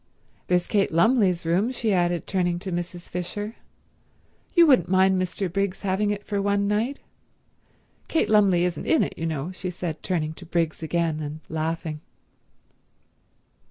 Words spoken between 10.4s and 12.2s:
Briggs again and laughing.